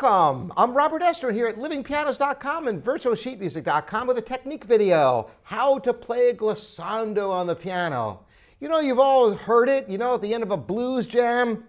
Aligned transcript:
welcome. 0.00 0.50
I'm 0.56 0.72
Robert 0.72 1.02
Estrin 1.02 1.34
here 1.34 1.48
at 1.48 1.56
livingpianos.com 1.56 2.66
and 2.66 2.82
virtualsheetmusic.com 2.82 4.06
with 4.06 4.16
a 4.16 4.22
technique 4.22 4.64
video, 4.64 5.28
how 5.42 5.78
to 5.80 5.92
play 5.92 6.30
a 6.30 6.34
glissando 6.34 7.30
on 7.30 7.46
the 7.46 7.54
piano. 7.54 8.20
You 8.58 8.68
know, 8.68 8.80
you've 8.80 8.98
all 8.98 9.34
heard 9.34 9.68
it, 9.68 9.90
you 9.90 9.98
know, 9.98 10.14
at 10.14 10.22
the 10.22 10.32
end 10.32 10.44
of 10.44 10.50
a 10.50 10.56
blues 10.56 11.06
jam. 11.06 11.64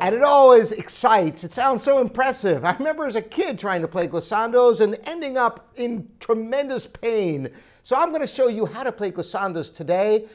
And 0.00 0.14
it 0.14 0.22
always 0.22 0.70
excites. 0.70 1.42
It 1.42 1.52
sounds 1.52 1.82
so 1.82 1.98
impressive. 1.98 2.64
I 2.64 2.76
remember 2.76 3.04
as 3.04 3.16
a 3.16 3.22
kid 3.22 3.58
trying 3.58 3.82
to 3.82 3.88
play 3.88 4.06
glissandos 4.06 4.80
and 4.80 4.96
ending 5.02 5.36
up 5.36 5.72
in 5.74 6.08
tremendous 6.20 6.86
pain. 6.86 7.50
So 7.82 7.96
I'm 7.96 8.10
going 8.10 8.20
to 8.20 8.32
show 8.32 8.46
you 8.46 8.64
how 8.64 8.84
to 8.84 8.92
play 8.92 9.10
glissandos 9.10 9.74
today 9.74 10.26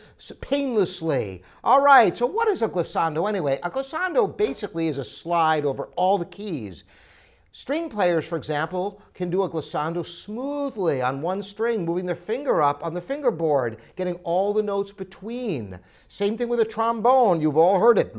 painlessly. 0.41 1.43
All 1.63 1.81
right, 1.81 2.17
so 2.17 2.25
what 2.25 2.49
is 2.49 2.61
a 2.61 2.67
glissando 2.67 3.29
anyway? 3.29 3.61
A 3.63 3.71
glissando 3.71 4.35
basically 4.35 4.89
is 4.89 4.97
a 4.97 5.03
slide 5.03 5.63
over 5.63 5.85
all 5.95 6.17
the 6.17 6.25
keys. 6.25 6.83
String 7.53 7.89
players, 7.89 8.25
for 8.25 8.35
example, 8.35 9.01
can 9.13 9.29
do 9.29 9.43
a 9.43 9.49
glissando 9.49 10.05
smoothly 10.05 11.01
on 11.01 11.21
one 11.21 11.41
string, 11.41 11.85
moving 11.85 12.05
their 12.05 12.15
finger 12.15 12.61
up 12.61 12.83
on 12.83 12.93
the 12.93 12.99
fingerboard, 13.01 13.77
getting 13.95 14.15
all 14.25 14.53
the 14.53 14.63
notes 14.63 14.91
between. 14.91 15.79
Same 16.09 16.37
thing 16.37 16.49
with 16.49 16.59
a 16.59 16.65
trombone. 16.65 17.39
You've 17.39 17.55
all 17.55 17.79
heard 17.79 17.97
it 17.97 18.11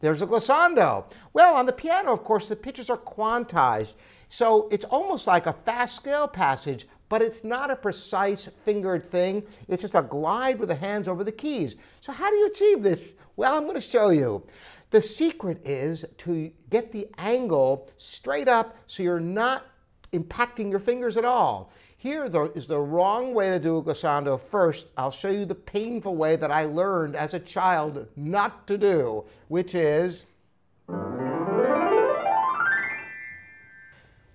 there's 0.00 0.22
a 0.22 0.26
glissando. 0.26 1.04
Well, 1.32 1.54
on 1.54 1.66
the 1.66 1.72
piano, 1.72 2.12
of 2.12 2.24
course, 2.24 2.48
the 2.48 2.56
pitches 2.56 2.90
are 2.90 2.98
quantized. 2.98 3.94
So 4.28 4.68
it's 4.70 4.84
almost 4.86 5.26
like 5.26 5.46
a 5.46 5.52
fast 5.52 5.96
scale 5.96 6.26
passage, 6.26 6.86
but 7.08 7.22
it's 7.22 7.44
not 7.44 7.70
a 7.70 7.76
precise 7.76 8.48
fingered 8.64 9.10
thing. 9.10 9.44
It's 9.68 9.82
just 9.82 9.94
a 9.94 10.02
glide 10.02 10.58
with 10.58 10.68
the 10.68 10.74
hands 10.74 11.06
over 11.08 11.22
the 11.22 11.32
keys. 11.32 11.76
So 12.00 12.12
how 12.12 12.30
do 12.30 12.36
you 12.36 12.46
achieve 12.46 12.82
this? 12.82 13.04
Well, 13.36 13.56
I'm 13.56 13.64
going 13.64 13.74
to 13.74 13.80
show 13.80 14.08
you. 14.10 14.42
The 14.90 15.02
secret 15.02 15.60
is 15.64 16.04
to 16.18 16.50
get 16.70 16.92
the 16.92 17.08
angle 17.18 17.88
straight 17.96 18.48
up 18.48 18.76
so 18.86 19.02
you're 19.02 19.20
not 19.20 19.66
impacting 20.12 20.70
your 20.70 20.80
fingers 20.80 21.16
at 21.16 21.24
all. 21.24 21.72
Here 22.04 22.28
though, 22.28 22.52
is 22.54 22.66
the 22.66 22.78
wrong 22.78 23.32
way 23.32 23.48
to 23.48 23.58
do 23.58 23.78
a 23.78 23.82
glissando. 23.82 24.38
First, 24.38 24.88
I'll 24.94 25.10
show 25.10 25.30
you 25.30 25.46
the 25.46 25.54
painful 25.54 26.16
way 26.16 26.36
that 26.36 26.50
I 26.50 26.66
learned 26.66 27.16
as 27.16 27.32
a 27.32 27.40
child 27.40 28.06
not 28.14 28.66
to 28.66 28.76
do, 28.76 29.24
which 29.48 29.74
is... 29.74 30.26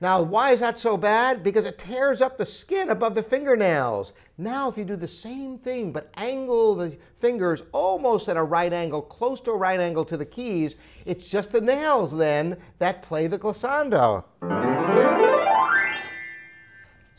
Now, 0.01 0.23
why 0.23 0.49
is 0.53 0.61
that 0.61 0.79
so 0.79 0.97
bad? 0.97 1.43
Because 1.43 1.65
it 1.65 1.77
tears 1.77 2.23
up 2.23 2.39
the 2.39 2.45
skin 2.45 2.89
above 2.89 3.13
the 3.13 3.21
fingernails. 3.21 4.13
Now, 4.39 4.67
if 4.67 4.75
you 4.75 4.83
do 4.83 4.95
the 4.95 5.07
same 5.07 5.59
thing, 5.59 5.91
but 5.91 6.09
angle 6.17 6.73
the 6.73 6.97
fingers 7.17 7.61
almost 7.71 8.29
at 8.29 8.37
a 8.37 8.41
right 8.41 8.73
angle, 8.73 9.03
close 9.03 9.39
to 9.41 9.51
a 9.51 9.57
right 9.57 9.79
angle 9.79 10.05
to 10.05 10.17
the 10.17 10.25
keys, 10.25 10.75
it's 11.05 11.27
just 11.27 11.51
the 11.51 11.61
nails 11.61 12.17
then 12.17 12.57
that 12.79 13.03
play 13.03 13.27
the 13.27 13.37
glissando. 13.37 14.23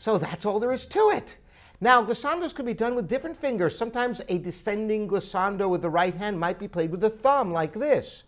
So 0.01 0.17
that's 0.17 0.47
all 0.47 0.59
there 0.59 0.71
is 0.71 0.87
to 0.87 1.11
it. 1.13 1.35
Now, 1.79 2.03
glissandos 2.03 2.55
can 2.55 2.65
be 2.65 2.73
done 2.73 2.95
with 2.95 3.07
different 3.07 3.37
fingers. 3.37 3.77
Sometimes 3.77 4.19
a 4.29 4.39
descending 4.39 5.07
glissando 5.07 5.69
with 5.69 5.83
the 5.83 5.91
right 5.91 6.15
hand 6.15 6.39
might 6.39 6.57
be 6.57 6.67
played 6.67 6.89
with 6.89 7.01
the 7.01 7.09
thumb, 7.11 7.51
like 7.51 7.73
this. 7.73 8.23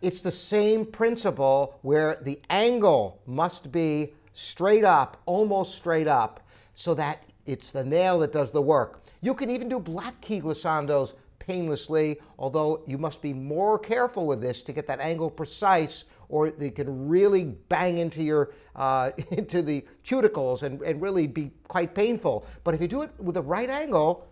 It's 0.00 0.20
the 0.20 0.30
same 0.30 0.86
principle 0.86 1.80
where 1.82 2.20
the 2.22 2.40
angle 2.50 3.20
must 3.26 3.72
be 3.72 4.12
straight 4.32 4.84
up, 4.84 5.20
almost 5.26 5.74
straight 5.74 6.06
up, 6.06 6.46
so 6.76 6.94
that 6.94 7.24
it's 7.46 7.72
the 7.72 7.82
nail 7.82 8.20
that 8.20 8.32
does 8.32 8.52
the 8.52 8.62
work. 8.62 9.02
You 9.22 9.34
can 9.34 9.50
even 9.50 9.68
do 9.68 9.80
black 9.80 10.20
key 10.20 10.40
glissandos 10.40 11.14
painlessly, 11.50 12.16
although 12.38 12.80
you 12.86 12.96
must 12.96 13.20
be 13.20 13.32
more 13.32 13.76
careful 13.76 14.24
with 14.24 14.40
this 14.40 14.62
to 14.62 14.72
get 14.72 14.86
that 14.86 15.00
angle 15.00 15.28
precise 15.28 16.04
or 16.28 16.48
they 16.48 16.70
can 16.70 17.08
really 17.08 17.44
bang 17.68 17.98
into 17.98 18.22
your 18.22 18.52
uh, 18.76 19.10
into 19.32 19.60
the 19.60 19.84
cuticles 20.06 20.62
and, 20.62 20.80
and 20.82 21.02
really 21.02 21.26
be 21.26 21.50
quite 21.66 21.92
painful. 21.92 22.46
But 22.62 22.74
if 22.74 22.80
you 22.80 22.86
do 22.86 23.02
it 23.02 23.10
with 23.18 23.34
the 23.34 23.42
right 23.42 23.68
angle, 23.68 24.28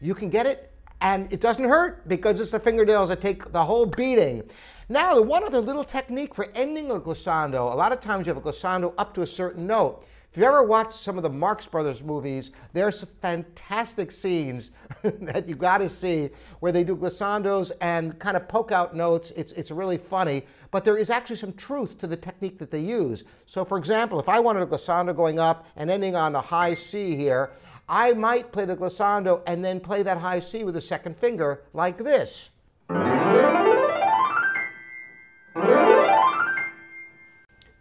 you 0.00 0.14
can 0.14 0.28
get 0.28 0.44
it 0.44 0.70
and 1.00 1.32
it 1.32 1.40
doesn't 1.40 1.64
hurt 1.64 2.06
because 2.06 2.40
it's 2.40 2.50
the 2.50 2.60
fingernails 2.60 3.08
that 3.08 3.22
take 3.22 3.52
the 3.52 3.64
whole 3.64 3.86
beating. 3.86 4.42
Now, 4.90 5.14
the 5.14 5.22
one 5.22 5.44
other 5.44 5.60
little 5.60 5.84
technique 5.84 6.34
for 6.34 6.48
ending 6.54 6.90
a 6.90 7.00
glissando, 7.00 7.72
a 7.72 7.76
lot 7.76 7.90
of 7.90 8.00
times 8.00 8.26
you 8.26 8.34
have 8.34 8.44
a 8.44 8.46
glissando 8.46 8.92
up 8.98 9.14
to 9.14 9.22
a 9.22 9.26
certain 9.26 9.66
note. 9.66 10.04
If 10.34 10.38
you've 10.38 10.48
ever 10.48 10.64
watched 10.64 10.94
some 10.94 11.16
of 11.16 11.22
the 11.22 11.30
Marx 11.30 11.64
Brothers 11.68 12.02
movies, 12.02 12.50
there's 12.72 12.98
some 12.98 13.08
fantastic 13.22 14.10
scenes 14.10 14.72
that 15.04 15.48
you 15.48 15.54
got 15.54 15.78
to 15.78 15.88
see 15.88 16.28
where 16.58 16.72
they 16.72 16.82
do 16.82 16.96
glissandos 16.96 17.70
and 17.80 18.18
kind 18.18 18.36
of 18.36 18.48
poke 18.48 18.72
out 18.72 18.96
notes. 18.96 19.30
It's, 19.36 19.52
it's 19.52 19.70
really 19.70 19.96
funny, 19.96 20.42
but 20.72 20.84
there 20.84 20.96
is 20.96 21.08
actually 21.08 21.36
some 21.36 21.52
truth 21.52 21.98
to 21.98 22.08
the 22.08 22.16
technique 22.16 22.58
that 22.58 22.72
they 22.72 22.80
use. 22.80 23.22
So 23.46 23.64
for 23.64 23.78
example, 23.78 24.18
if 24.18 24.28
I 24.28 24.40
wanted 24.40 24.64
a 24.64 24.66
glissando 24.66 25.14
going 25.14 25.38
up 25.38 25.68
and 25.76 25.88
ending 25.88 26.16
on 26.16 26.34
a 26.34 26.40
high 26.40 26.74
C 26.74 27.14
here, 27.14 27.52
I 27.88 28.12
might 28.12 28.50
play 28.50 28.64
the 28.64 28.74
glissando 28.74 29.40
and 29.46 29.64
then 29.64 29.78
play 29.78 30.02
that 30.02 30.18
high 30.18 30.40
C 30.40 30.64
with 30.64 30.74
the 30.74 30.80
second 30.80 31.16
finger 31.16 31.62
like 31.74 31.96
this. 31.96 32.50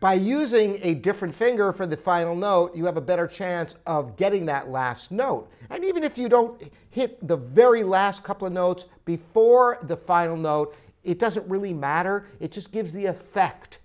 By 0.03 0.15
using 0.15 0.79
a 0.81 0.95
different 0.95 1.33
finger 1.33 1.71
for 1.71 1.87
the 1.87 1.95
final 1.95 2.35
note, 2.35 2.75
you 2.75 2.83
have 2.83 2.97
a 2.97 3.01
better 3.01 3.25
chance 3.25 3.75
of 3.85 4.17
getting 4.17 4.45
that 4.47 4.69
last 4.69 5.13
note. 5.13 5.49
And 5.69 5.85
even 5.85 6.03
if 6.03 6.17
you 6.17 6.27
don't 6.27 6.61
hit 6.89 7.25
the 7.25 7.37
very 7.37 7.85
last 7.85 8.21
couple 8.21 8.45
of 8.45 8.51
notes 8.51 8.83
before 9.05 9.79
the 9.83 9.95
final 9.95 10.35
note, 10.35 10.75
it 11.05 11.19
doesn't 11.19 11.47
really 11.47 11.73
matter. 11.73 12.27
It 12.41 12.51
just 12.51 12.73
gives 12.73 12.91
the 12.91 13.05
effect. 13.05 13.79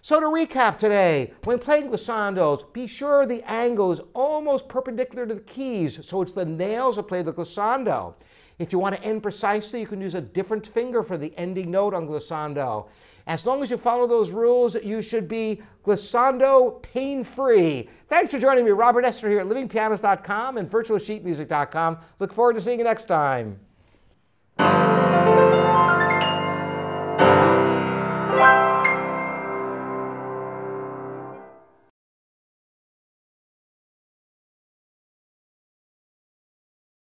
So 0.00 0.20
to 0.20 0.26
recap 0.26 0.78
today, 0.78 1.32
when 1.42 1.58
playing 1.58 1.88
glissandos, 1.88 2.72
be 2.72 2.86
sure 2.86 3.26
the 3.26 3.42
angle 3.50 3.90
is 3.90 4.00
almost 4.14 4.68
perpendicular 4.68 5.26
to 5.26 5.34
the 5.34 5.40
keys, 5.40 6.06
so 6.06 6.22
it's 6.22 6.30
the 6.30 6.44
nails 6.44 6.94
that 6.94 7.08
play 7.08 7.22
the 7.22 7.32
glissando. 7.32 8.14
If 8.58 8.72
you 8.72 8.78
want 8.78 8.96
to 8.96 9.02
end 9.02 9.22
precisely, 9.22 9.80
you 9.80 9.86
can 9.86 10.00
use 10.00 10.14
a 10.14 10.20
different 10.20 10.66
finger 10.66 11.02
for 11.02 11.18
the 11.18 11.32
ending 11.36 11.70
note 11.70 11.94
on 11.94 12.06
glissando. 12.06 12.88
As 13.26 13.46
long 13.46 13.62
as 13.62 13.70
you 13.70 13.76
follow 13.76 14.06
those 14.06 14.30
rules, 14.30 14.74
you 14.74 15.00
should 15.00 15.28
be 15.28 15.62
glissando 15.84 16.82
pain-free. 16.82 17.88
Thanks 18.08 18.30
for 18.30 18.38
joining 18.38 18.64
me, 18.64 18.70
Robert 18.70 19.04
Estrin 19.04 19.30
here 19.30 19.40
at 19.40 19.46
livingpianos.com 19.46 20.58
and 20.58 20.70
virtualsheetmusic.com. 20.70 21.98
Look 22.18 22.32
forward 22.32 22.54
to 22.54 22.60
seeing 22.60 22.78
you 22.78 22.84
next 22.84 23.06
time. 23.06 23.58